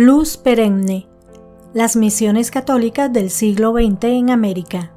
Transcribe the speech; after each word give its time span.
Luz 0.00 0.36
perenne. 0.36 1.08
Las 1.74 1.96
misiones 1.96 2.52
católicas 2.52 3.12
del 3.12 3.30
siglo 3.30 3.72
XX 3.72 4.04
en 4.04 4.30
América. 4.30 4.92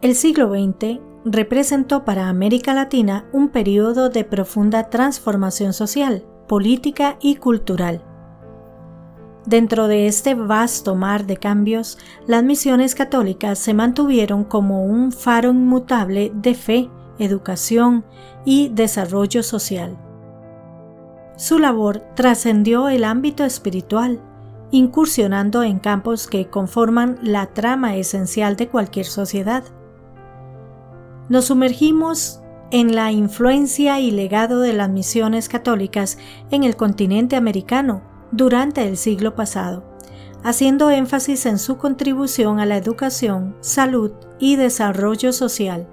El 0.00 0.16
siglo 0.16 0.50
XX 0.50 0.98
representó 1.24 2.04
para 2.04 2.28
América 2.28 2.74
Latina 2.74 3.24
un 3.32 3.50
periodo 3.50 4.08
de 4.10 4.24
profunda 4.24 4.90
transformación 4.90 5.74
social, 5.74 6.24
política 6.48 7.18
y 7.20 7.36
cultural. 7.36 8.02
Dentro 9.46 9.86
de 9.86 10.08
este 10.08 10.34
vasto 10.34 10.96
mar 10.96 11.24
de 11.24 11.36
cambios, 11.36 11.98
las 12.26 12.42
misiones 12.42 12.96
católicas 12.96 13.60
se 13.60 13.74
mantuvieron 13.74 14.42
como 14.42 14.84
un 14.84 15.12
faro 15.12 15.52
inmutable 15.52 16.32
de 16.34 16.56
fe, 16.56 16.90
educación 17.20 18.04
y 18.44 18.70
desarrollo 18.70 19.44
social. 19.44 19.96
Su 21.36 21.58
labor 21.58 22.02
trascendió 22.14 22.88
el 22.88 23.04
ámbito 23.04 23.44
espiritual, 23.44 24.20
incursionando 24.70 25.62
en 25.62 25.78
campos 25.78 26.26
que 26.26 26.48
conforman 26.48 27.18
la 27.22 27.46
trama 27.46 27.96
esencial 27.96 28.56
de 28.56 28.68
cualquier 28.68 29.06
sociedad. 29.06 29.64
Nos 31.28 31.46
sumergimos 31.46 32.40
en 32.70 32.94
la 32.94 33.12
influencia 33.12 34.00
y 34.00 34.10
legado 34.10 34.60
de 34.60 34.72
las 34.72 34.88
misiones 34.88 35.48
católicas 35.48 36.18
en 36.50 36.64
el 36.64 36.76
continente 36.76 37.36
americano 37.36 38.02
durante 38.30 38.88
el 38.88 38.96
siglo 38.96 39.34
pasado, 39.34 39.84
haciendo 40.42 40.90
énfasis 40.90 41.44
en 41.46 41.58
su 41.58 41.76
contribución 41.76 42.60
a 42.60 42.66
la 42.66 42.76
educación, 42.76 43.56
salud 43.60 44.12
y 44.38 44.56
desarrollo 44.56 45.32
social. 45.32 45.86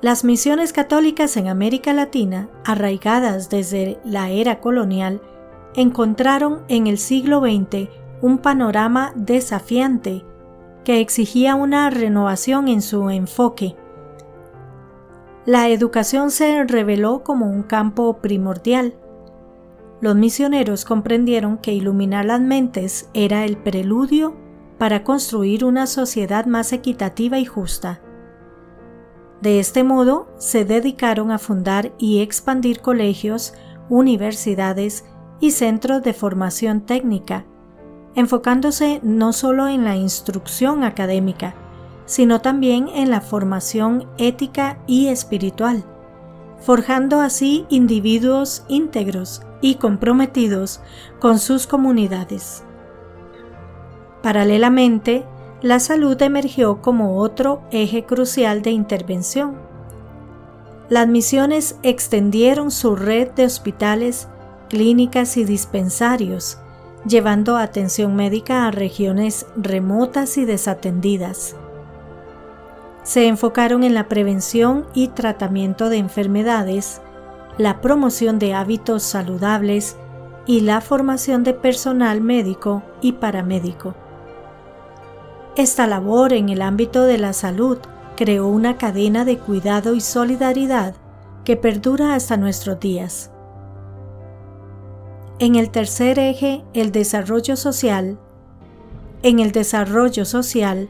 Las 0.00 0.22
misiones 0.22 0.72
católicas 0.72 1.36
en 1.36 1.48
América 1.48 1.92
Latina, 1.92 2.48
arraigadas 2.64 3.50
desde 3.50 3.98
la 4.04 4.30
era 4.30 4.60
colonial, 4.60 5.20
encontraron 5.74 6.62
en 6.68 6.86
el 6.86 6.98
siglo 6.98 7.40
XX 7.40 7.88
un 8.22 8.38
panorama 8.38 9.12
desafiante 9.16 10.24
que 10.84 11.00
exigía 11.00 11.56
una 11.56 11.90
renovación 11.90 12.68
en 12.68 12.80
su 12.80 13.10
enfoque. 13.10 13.74
La 15.44 15.68
educación 15.68 16.30
se 16.30 16.62
reveló 16.62 17.24
como 17.24 17.50
un 17.50 17.64
campo 17.64 18.18
primordial. 18.18 18.94
Los 20.00 20.14
misioneros 20.14 20.84
comprendieron 20.84 21.58
que 21.58 21.72
iluminar 21.72 22.24
las 22.24 22.40
mentes 22.40 23.10
era 23.14 23.44
el 23.44 23.56
preludio 23.56 24.36
para 24.78 25.02
construir 25.02 25.64
una 25.64 25.88
sociedad 25.88 26.46
más 26.46 26.72
equitativa 26.72 27.40
y 27.40 27.46
justa. 27.46 28.00
De 29.40 29.60
este 29.60 29.84
modo, 29.84 30.26
se 30.38 30.64
dedicaron 30.64 31.30
a 31.30 31.38
fundar 31.38 31.92
y 31.98 32.20
expandir 32.20 32.80
colegios, 32.80 33.54
universidades 33.88 35.04
y 35.40 35.52
centros 35.52 36.02
de 36.02 36.12
formación 36.12 36.80
técnica, 36.80 37.44
enfocándose 38.16 39.00
no 39.04 39.32
solo 39.32 39.68
en 39.68 39.84
la 39.84 39.96
instrucción 39.96 40.82
académica, 40.82 41.54
sino 42.04 42.40
también 42.40 42.88
en 42.88 43.10
la 43.10 43.20
formación 43.20 44.08
ética 44.18 44.78
y 44.86 45.08
espiritual, 45.08 45.84
forjando 46.60 47.20
así 47.20 47.64
individuos 47.68 48.64
íntegros 48.66 49.42
y 49.60 49.76
comprometidos 49.76 50.80
con 51.20 51.38
sus 51.38 51.66
comunidades. 51.66 52.64
Paralelamente, 54.22 55.24
la 55.60 55.80
salud 55.80 56.20
emergió 56.22 56.80
como 56.82 57.18
otro 57.18 57.62
eje 57.72 58.04
crucial 58.04 58.62
de 58.62 58.70
intervención. 58.70 59.56
Las 60.88 61.08
misiones 61.08 61.76
extendieron 61.82 62.70
su 62.70 62.94
red 62.94 63.30
de 63.32 63.44
hospitales, 63.44 64.28
clínicas 64.68 65.36
y 65.36 65.44
dispensarios, 65.44 66.58
llevando 67.06 67.56
atención 67.56 68.14
médica 68.14 68.66
a 68.66 68.70
regiones 68.70 69.46
remotas 69.56 70.38
y 70.38 70.44
desatendidas. 70.44 71.56
Se 73.02 73.26
enfocaron 73.26 73.82
en 73.84 73.94
la 73.94 74.08
prevención 74.08 74.86
y 74.94 75.08
tratamiento 75.08 75.88
de 75.88 75.96
enfermedades, 75.96 77.00
la 77.56 77.80
promoción 77.80 78.38
de 78.38 78.54
hábitos 78.54 79.02
saludables 79.02 79.96
y 80.46 80.60
la 80.60 80.80
formación 80.80 81.42
de 81.42 81.52
personal 81.54 82.20
médico 82.20 82.82
y 83.00 83.12
paramédico. 83.12 83.94
Esta 85.58 85.88
labor 85.88 86.34
en 86.34 86.50
el 86.50 86.62
ámbito 86.62 87.02
de 87.02 87.18
la 87.18 87.32
salud 87.32 87.78
creó 88.16 88.46
una 88.46 88.78
cadena 88.78 89.24
de 89.24 89.38
cuidado 89.38 89.96
y 89.96 90.00
solidaridad 90.00 90.94
que 91.44 91.56
perdura 91.56 92.14
hasta 92.14 92.36
nuestros 92.36 92.78
días. 92.78 93.32
En 95.40 95.56
el 95.56 95.70
tercer 95.70 96.20
eje, 96.20 96.62
el 96.74 96.92
desarrollo 96.92 97.56
social, 97.56 98.20
en 99.24 99.40
el 99.40 99.50
desarrollo 99.50 100.24
social, 100.24 100.88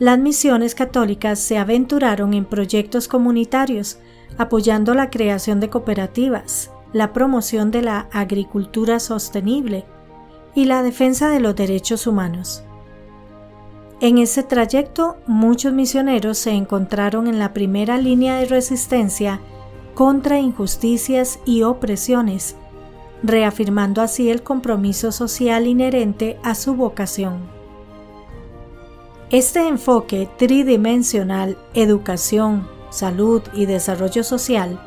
las 0.00 0.18
misiones 0.18 0.74
católicas 0.74 1.38
se 1.38 1.56
aventuraron 1.56 2.34
en 2.34 2.46
proyectos 2.46 3.06
comunitarios, 3.06 4.00
apoyando 4.38 4.92
la 4.94 5.08
creación 5.08 5.60
de 5.60 5.70
cooperativas, 5.70 6.72
la 6.92 7.12
promoción 7.12 7.70
de 7.70 7.82
la 7.82 8.08
agricultura 8.10 8.98
sostenible 8.98 9.84
y 10.52 10.64
la 10.64 10.82
defensa 10.82 11.28
de 11.28 11.38
los 11.38 11.54
derechos 11.54 12.08
humanos. 12.08 12.64
En 14.00 14.16
ese 14.16 14.42
trayecto, 14.42 15.18
muchos 15.26 15.74
misioneros 15.74 16.38
se 16.38 16.52
encontraron 16.52 17.26
en 17.26 17.38
la 17.38 17.52
primera 17.52 17.98
línea 17.98 18.36
de 18.36 18.46
resistencia 18.46 19.40
contra 19.92 20.38
injusticias 20.38 21.38
y 21.44 21.64
opresiones, 21.64 22.56
reafirmando 23.22 24.00
así 24.00 24.30
el 24.30 24.42
compromiso 24.42 25.12
social 25.12 25.66
inherente 25.66 26.38
a 26.42 26.54
su 26.54 26.74
vocación. 26.74 27.40
Este 29.28 29.68
enfoque 29.68 30.30
tridimensional, 30.38 31.58
educación, 31.74 32.66
salud 32.88 33.42
y 33.52 33.66
desarrollo 33.66 34.24
social, 34.24 34.80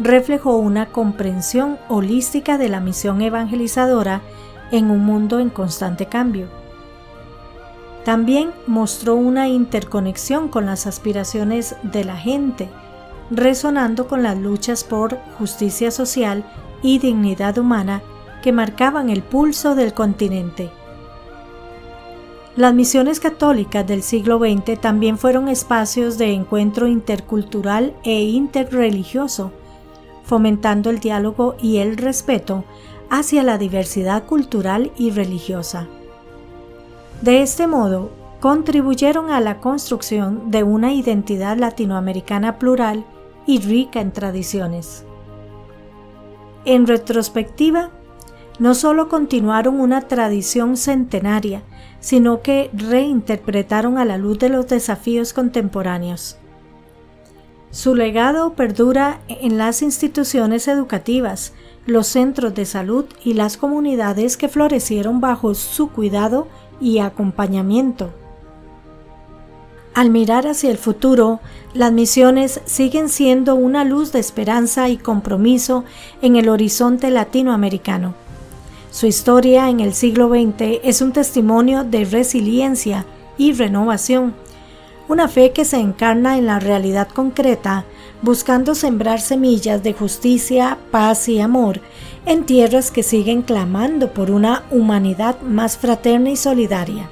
reflejó 0.00 0.56
una 0.56 0.86
comprensión 0.86 1.78
holística 1.88 2.58
de 2.58 2.70
la 2.70 2.80
misión 2.80 3.22
evangelizadora 3.22 4.20
en 4.72 4.90
un 4.90 5.04
mundo 5.04 5.38
en 5.38 5.48
constante 5.48 6.06
cambio 6.06 6.65
también 8.06 8.52
mostró 8.68 9.16
una 9.16 9.48
interconexión 9.48 10.46
con 10.46 10.64
las 10.64 10.86
aspiraciones 10.86 11.74
de 11.82 12.04
la 12.04 12.16
gente, 12.16 12.68
resonando 13.32 14.06
con 14.06 14.22
las 14.22 14.38
luchas 14.38 14.84
por 14.84 15.18
justicia 15.38 15.90
social 15.90 16.48
y 16.84 17.00
dignidad 17.00 17.58
humana 17.58 18.02
que 18.44 18.52
marcaban 18.52 19.10
el 19.10 19.24
pulso 19.24 19.74
del 19.74 19.92
continente. 19.92 20.70
Las 22.54 22.74
misiones 22.74 23.18
católicas 23.18 23.84
del 23.84 24.04
siglo 24.04 24.38
XX 24.38 24.80
también 24.80 25.18
fueron 25.18 25.48
espacios 25.48 26.16
de 26.16 26.30
encuentro 26.32 26.86
intercultural 26.86 27.92
e 28.04 28.22
interreligioso, 28.22 29.50
fomentando 30.22 30.90
el 30.90 31.00
diálogo 31.00 31.56
y 31.60 31.78
el 31.78 31.96
respeto 31.96 32.64
hacia 33.10 33.42
la 33.42 33.58
diversidad 33.58 34.26
cultural 34.26 34.92
y 34.96 35.10
religiosa. 35.10 35.88
De 37.22 37.42
este 37.42 37.66
modo, 37.66 38.10
contribuyeron 38.40 39.30
a 39.30 39.40
la 39.40 39.60
construcción 39.60 40.50
de 40.50 40.62
una 40.62 40.92
identidad 40.92 41.56
latinoamericana 41.56 42.58
plural 42.58 43.04
y 43.46 43.60
rica 43.60 44.00
en 44.00 44.12
tradiciones. 44.12 45.04
En 46.64 46.86
retrospectiva, 46.86 47.90
no 48.58 48.74
solo 48.74 49.08
continuaron 49.08 49.80
una 49.80 50.02
tradición 50.02 50.76
centenaria, 50.76 51.62
sino 52.00 52.42
que 52.42 52.70
reinterpretaron 52.72 53.98
a 53.98 54.04
la 54.04 54.18
luz 54.18 54.38
de 54.38 54.48
los 54.48 54.66
desafíos 54.66 55.32
contemporáneos. 55.32 56.38
Su 57.70 57.94
legado 57.94 58.54
perdura 58.54 59.20
en 59.28 59.58
las 59.58 59.82
instituciones 59.82 60.66
educativas, 60.66 61.52
los 61.84 62.06
centros 62.06 62.54
de 62.54 62.64
salud 62.64 63.04
y 63.22 63.34
las 63.34 63.56
comunidades 63.56 64.36
que 64.36 64.48
florecieron 64.48 65.20
bajo 65.20 65.54
su 65.54 65.90
cuidado 65.90 66.48
y 66.80 66.98
acompañamiento. 66.98 68.10
Al 69.94 70.10
mirar 70.10 70.46
hacia 70.46 70.70
el 70.70 70.76
futuro, 70.76 71.40
las 71.72 71.90
misiones 71.90 72.60
siguen 72.66 73.08
siendo 73.08 73.54
una 73.54 73.82
luz 73.82 74.12
de 74.12 74.18
esperanza 74.18 74.90
y 74.90 74.98
compromiso 74.98 75.84
en 76.20 76.36
el 76.36 76.50
horizonte 76.50 77.10
latinoamericano. 77.10 78.14
Su 78.90 79.06
historia 79.06 79.70
en 79.70 79.80
el 79.80 79.94
siglo 79.94 80.28
XX 80.28 80.80
es 80.84 81.00
un 81.00 81.12
testimonio 81.12 81.82
de 81.82 82.04
resiliencia 82.04 83.06
y 83.38 83.52
renovación, 83.52 84.34
una 85.08 85.28
fe 85.28 85.52
que 85.52 85.64
se 85.64 85.78
encarna 85.78 86.36
en 86.36 86.46
la 86.46 86.58
realidad 86.58 87.08
concreta, 87.08 87.84
buscando 88.22 88.74
sembrar 88.74 89.20
semillas 89.20 89.82
de 89.82 89.92
justicia, 89.92 90.78
paz 90.90 91.28
y 91.28 91.40
amor 91.40 91.80
en 92.24 92.44
tierras 92.44 92.90
que 92.90 93.02
siguen 93.02 93.42
clamando 93.42 94.12
por 94.12 94.30
una 94.30 94.64
humanidad 94.70 95.40
más 95.42 95.76
fraterna 95.76 96.30
y 96.30 96.36
solidaria. 96.36 97.08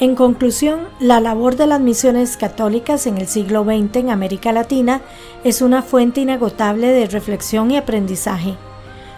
En 0.00 0.14
conclusión, 0.14 0.80
la 1.00 1.18
labor 1.18 1.56
de 1.56 1.66
las 1.66 1.80
misiones 1.80 2.36
católicas 2.36 3.06
en 3.06 3.18
el 3.18 3.26
siglo 3.26 3.64
XX 3.64 3.96
en 3.96 4.10
América 4.10 4.52
Latina 4.52 5.00
es 5.42 5.60
una 5.60 5.82
fuente 5.82 6.20
inagotable 6.20 6.88
de 6.88 7.06
reflexión 7.06 7.70
y 7.70 7.76
aprendizaje. 7.76 8.54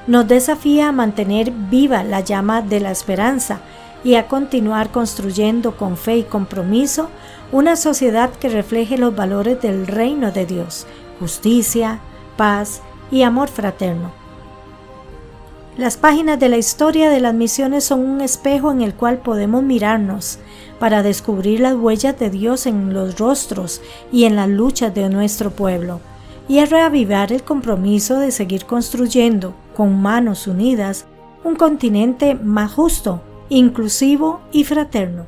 nos 0.06 0.26
desafía 0.26 0.88
a 0.88 0.92
mantener 0.92 1.52
viva 1.52 2.02
la 2.02 2.20
llama 2.20 2.62
de 2.62 2.80
la 2.80 2.90
esperanza 2.90 3.60
y 4.04 4.14
a 4.14 4.28
continuar 4.28 4.90
construyendo 4.90 5.76
con 5.76 5.96
fe 5.96 6.18
y 6.18 6.22
compromiso 6.22 7.08
una 7.52 7.76
sociedad 7.76 8.30
que 8.30 8.48
refleje 8.48 8.96
los 8.96 9.14
valores 9.14 9.60
del 9.60 9.86
reino 9.86 10.30
de 10.32 10.46
Dios, 10.46 10.86
justicia, 11.18 12.00
paz 12.36 12.80
y 13.10 13.22
amor 13.22 13.48
fraterno. 13.48 14.12
Las 15.76 15.96
páginas 15.96 16.38
de 16.38 16.48
la 16.48 16.58
historia 16.58 17.10
de 17.10 17.20
las 17.20 17.34
misiones 17.34 17.84
son 17.84 18.00
un 18.00 18.20
espejo 18.20 18.70
en 18.70 18.82
el 18.82 18.94
cual 18.94 19.18
podemos 19.18 19.62
mirarnos 19.62 20.38
para 20.78 21.02
descubrir 21.02 21.60
las 21.60 21.74
huellas 21.74 22.18
de 22.18 22.30
Dios 22.30 22.66
en 22.66 22.92
los 22.92 23.18
rostros 23.18 23.80
y 24.12 24.24
en 24.24 24.36
las 24.36 24.48
luchas 24.48 24.94
de 24.94 25.08
nuestro 25.08 25.50
pueblo, 25.50 26.00
y 26.48 26.58
a 26.58 26.66
reavivar 26.66 27.32
el 27.32 27.44
compromiso 27.44 28.18
de 28.18 28.30
seguir 28.30 28.66
construyendo, 28.66 29.54
con 29.76 30.02
manos 30.02 30.46
unidas, 30.46 31.06
un 31.44 31.54
continente 31.54 32.34
más 32.34 32.72
justo, 32.72 33.22
inclusivo 33.50 34.40
y 34.52 34.64
fraterno. 34.64 35.26